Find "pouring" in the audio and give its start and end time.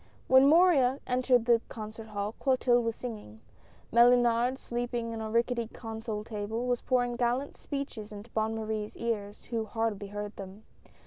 6.81-7.15